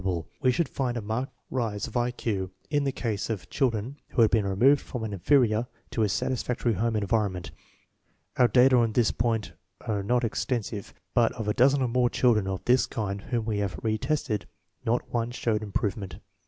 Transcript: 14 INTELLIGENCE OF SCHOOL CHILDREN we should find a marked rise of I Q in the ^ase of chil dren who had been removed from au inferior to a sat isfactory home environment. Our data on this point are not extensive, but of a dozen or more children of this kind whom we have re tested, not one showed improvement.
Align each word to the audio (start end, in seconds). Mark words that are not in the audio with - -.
14 0.03 0.15
INTELLIGENCE 0.15 0.29
OF 0.31 0.41
SCHOOL 0.41 0.41
CHILDREN 0.41 0.87
we 0.89 0.89
should 0.89 0.97
find 0.97 0.97
a 0.97 1.07
marked 1.07 1.33
rise 1.51 1.85
of 1.87 1.95
I 1.95 2.09
Q 2.09 2.49
in 2.71 2.83
the 2.85 2.91
^ase 2.91 3.29
of 3.29 3.47
chil 3.51 3.69
dren 3.69 3.97
who 4.09 4.23
had 4.23 4.31
been 4.31 4.47
removed 4.47 4.81
from 4.81 5.03
au 5.03 5.05
inferior 5.05 5.67
to 5.91 6.01
a 6.01 6.09
sat 6.09 6.31
isfactory 6.31 6.73
home 6.73 6.95
environment. 6.95 7.51
Our 8.37 8.47
data 8.47 8.77
on 8.77 8.93
this 8.93 9.11
point 9.11 9.51
are 9.81 10.01
not 10.01 10.23
extensive, 10.23 10.95
but 11.13 11.31
of 11.33 11.47
a 11.47 11.53
dozen 11.53 11.83
or 11.83 11.87
more 11.87 12.09
children 12.09 12.47
of 12.47 12.65
this 12.65 12.87
kind 12.87 13.21
whom 13.21 13.45
we 13.45 13.59
have 13.59 13.79
re 13.83 13.99
tested, 13.99 14.47
not 14.83 15.07
one 15.13 15.29
showed 15.29 15.61
improvement. 15.61 16.15